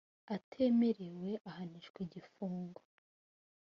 [0.35, 2.81] atemerewe ahanishwa igifungo